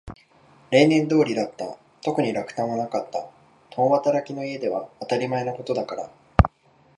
[0.71, 1.77] 例年通りだった。
[2.01, 3.29] 特に落胆はなかった。
[3.69, 6.09] 共働きの家では当たり前のことだから。